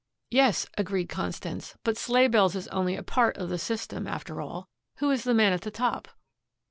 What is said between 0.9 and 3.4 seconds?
Constance; "but Sleighbells is only a part